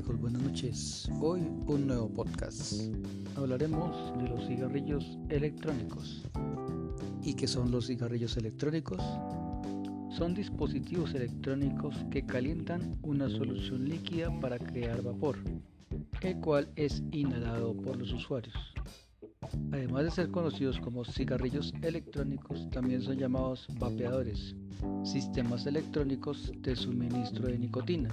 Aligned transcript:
noches, 0.00 1.10
hoy 1.20 1.42
un 1.66 1.86
nuevo 1.86 2.08
podcast. 2.08 2.80
Hablaremos 3.36 4.16
de 4.22 4.28
los 4.30 4.46
cigarrillos 4.46 5.18
electrónicos. 5.28 6.22
¿Y 7.22 7.34
qué 7.34 7.46
son 7.46 7.70
los 7.70 7.88
cigarrillos 7.88 8.38
electrónicos? 8.38 9.02
Son 10.16 10.32
dispositivos 10.34 11.14
electrónicos 11.14 11.94
que 12.10 12.24
calientan 12.24 12.98
una 13.02 13.28
solución 13.28 13.86
líquida 13.86 14.30
para 14.40 14.58
crear 14.58 15.02
vapor, 15.02 15.36
el 16.22 16.40
cual 16.40 16.70
es 16.74 17.02
inhalado 17.12 17.76
por 17.76 17.98
los 17.98 18.12
usuarios. 18.14 18.56
Además 19.72 20.04
de 20.04 20.10
ser 20.10 20.30
conocidos 20.30 20.80
como 20.80 21.04
cigarrillos 21.04 21.74
electrónicos, 21.82 22.70
también 22.70 23.02
son 23.02 23.18
llamados 23.18 23.66
vapeadores, 23.78 24.56
sistemas 25.04 25.66
electrónicos 25.66 26.50
de 26.62 26.76
suministro 26.76 27.48
de 27.48 27.58
nicotina, 27.58 28.08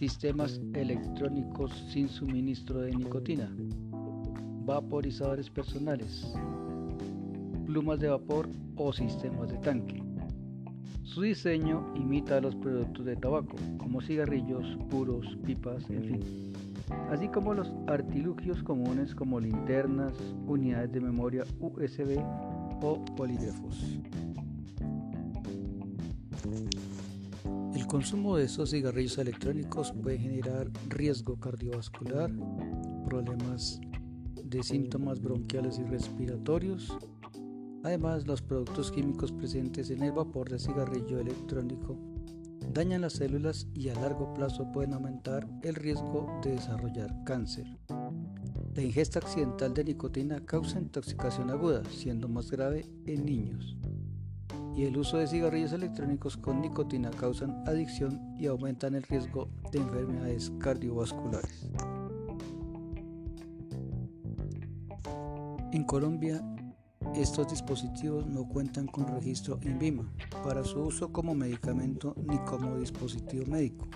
sistemas 0.00 0.58
electrónicos 0.72 1.70
sin 1.92 2.08
suministro 2.08 2.80
de 2.80 2.90
nicotina, 2.90 3.54
vaporizadores 4.64 5.50
personales, 5.50 6.32
plumas 7.66 8.00
de 8.00 8.08
vapor 8.08 8.48
o 8.76 8.94
sistemas 8.94 9.50
de 9.50 9.58
tanque. 9.58 10.02
Su 11.02 11.20
diseño 11.20 11.92
imita 11.96 12.40
los 12.40 12.56
productos 12.56 13.04
de 13.04 13.16
tabaco, 13.16 13.56
como 13.76 14.00
cigarrillos, 14.00 14.64
puros, 14.88 15.36
pipas, 15.44 15.90
en 15.90 16.02
fin, 16.04 16.52
así 17.10 17.28
como 17.28 17.52
los 17.52 17.70
artilugios 17.86 18.62
comunes 18.62 19.14
como 19.14 19.38
linternas, 19.38 20.14
unidades 20.46 20.92
de 20.92 21.00
memoria 21.00 21.44
USB 21.60 22.16
o 22.80 23.04
polígrafos. 23.16 24.00
Consumo 27.90 28.36
de 28.36 28.44
estos 28.44 28.70
cigarrillos 28.70 29.18
electrónicos 29.18 29.92
puede 30.00 30.16
generar 30.16 30.70
riesgo 30.86 31.40
cardiovascular, 31.40 32.30
problemas 33.04 33.80
de 34.44 34.62
síntomas 34.62 35.20
bronquiales 35.20 35.80
y 35.80 35.82
respiratorios. 35.82 36.96
Además, 37.82 38.28
los 38.28 38.42
productos 38.42 38.92
químicos 38.92 39.32
presentes 39.32 39.90
en 39.90 40.04
el 40.04 40.12
vapor 40.12 40.48
de 40.48 40.60
cigarrillo 40.60 41.18
electrónico 41.18 41.98
dañan 42.72 43.00
las 43.00 43.14
células 43.14 43.66
y 43.74 43.88
a 43.88 43.94
largo 43.94 44.32
plazo 44.34 44.70
pueden 44.70 44.94
aumentar 44.94 45.48
el 45.62 45.74
riesgo 45.74 46.28
de 46.44 46.52
desarrollar 46.52 47.12
cáncer. 47.24 47.66
La 48.76 48.82
ingesta 48.82 49.18
accidental 49.18 49.74
de 49.74 49.82
nicotina 49.82 50.46
causa 50.46 50.78
intoxicación 50.78 51.50
aguda, 51.50 51.82
siendo 51.90 52.28
más 52.28 52.52
grave 52.52 52.86
en 53.06 53.26
niños 53.26 53.79
el 54.84 54.96
uso 54.96 55.18
de 55.18 55.26
cigarrillos 55.26 55.72
electrónicos 55.72 56.36
con 56.36 56.60
nicotina 56.60 57.10
causan 57.10 57.62
adicción 57.66 58.20
y 58.38 58.46
aumentan 58.46 58.94
el 58.94 59.02
riesgo 59.02 59.48
de 59.72 59.78
enfermedades 59.80 60.52
cardiovasculares. 60.58 61.70
En 65.72 65.84
Colombia, 65.84 66.42
estos 67.14 67.48
dispositivos 67.48 68.26
no 68.26 68.46
cuentan 68.48 68.86
con 68.86 69.06
registro 69.06 69.58
en 69.62 69.78
VIMA 69.78 70.12
para 70.44 70.64
su 70.64 70.80
uso 70.80 71.12
como 71.12 71.34
medicamento 71.34 72.14
ni 72.26 72.38
como 72.38 72.76
dispositivo 72.78 73.46
médico. 73.46 73.88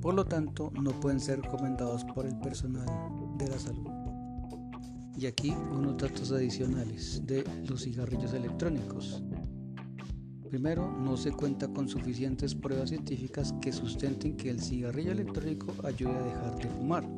Por 0.00 0.14
lo 0.14 0.24
tanto, 0.24 0.72
no 0.80 0.92
pueden 0.92 1.20
ser 1.20 1.42
recomendados 1.42 2.04
por 2.04 2.26
el 2.26 2.38
personal 2.38 2.86
de 3.36 3.48
la 3.48 3.58
salud. 3.58 3.88
Y 5.16 5.26
aquí 5.26 5.50
unos 5.50 5.98
datos 5.98 6.32
adicionales 6.32 7.26
de 7.26 7.44
los 7.68 7.82
cigarrillos 7.82 8.32
electrónicos. 8.32 9.22
Primero, 10.50 10.90
no 10.90 11.16
se 11.16 11.30
cuenta 11.30 11.68
con 11.68 11.88
suficientes 11.88 12.56
pruebas 12.56 12.88
científicas 12.88 13.54
que 13.62 13.70
sustenten 13.70 14.36
que 14.36 14.50
el 14.50 14.60
cigarrillo 14.60 15.12
electrónico 15.12 15.72
ayude 15.86 16.10
a 16.10 16.22
dejar 16.24 16.56
de 16.56 16.68
fumar. 16.68 17.08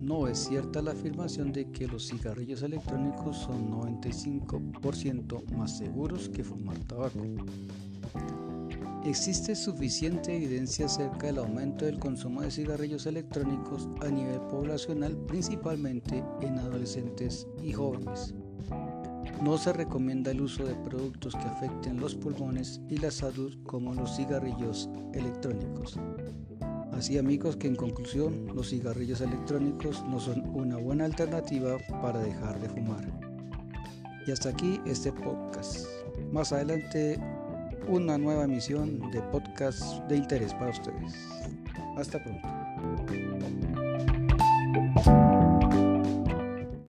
No 0.00 0.28
es 0.28 0.38
cierta 0.38 0.82
la 0.82 0.92
afirmación 0.92 1.50
de 1.50 1.68
que 1.72 1.88
los 1.88 2.06
cigarrillos 2.06 2.62
electrónicos 2.62 3.38
son 3.38 3.72
95% 3.72 5.50
más 5.56 5.78
seguros 5.78 6.28
que 6.28 6.44
fumar 6.44 6.78
tabaco. 6.84 7.18
Existe 9.04 9.56
suficiente 9.56 10.36
evidencia 10.36 10.86
acerca 10.86 11.26
del 11.26 11.38
aumento 11.38 11.86
del 11.86 11.98
consumo 11.98 12.42
de 12.42 12.52
cigarrillos 12.52 13.06
electrónicos 13.06 13.88
a 14.00 14.08
nivel 14.08 14.40
poblacional, 14.42 15.16
principalmente 15.26 16.22
en 16.40 16.56
adolescentes 16.60 17.48
y 17.64 17.72
jóvenes. 17.72 18.32
No 19.42 19.58
se 19.58 19.72
recomienda 19.72 20.30
el 20.30 20.40
uso 20.40 20.64
de 20.64 20.74
productos 20.74 21.34
que 21.34 21.44
afecten 21.44 22.00
los 22.00 22.14
pulmones 22.14 22.80
y 22.88 22.96
la 22.98 23.10
salud 23.10 23.56
como 23.64 23.94
los 23.94 24.16
cigarrillos 24.16 24.88
electrónicos. 25.12 25.98
Así 26.92 27.18
amigos 27.18 27.56
que 27.56 27.68
en 27.68 27.76
conclusión 27.76 28.46
los 28.54 28.70
cigarrillos 28.70 29.20
electrónicos 29.20 30.02
no 30.08 30.18
son 30.18 30.42
una 30.54 30.78
buena 30.78 31.04
alternativa 31.04 31.76
para 32.00 32.20
dejar 32.20 32.58
de 32.60 32.68
fumar. 32.70 33.04
Y 34.26 34.30
hasta 34.30 34.48
aquí 34.48 34.80
este 34.86 35.12
podcast. 35.12 35.86
Más 36.32 36.52
adelante 36.52 37.20
una 37.88 38.18
nueva 38.18 38.44
emisión 38.44 39.10
de 39.10 39.22
podcast 39.22 39.82
de 40.08 40.16
interés 40.16 40.54
para 40.54 40.70
ustedes. 40.70 41.14
Hasta 41.96 42.22
pronto. 42.22 42.48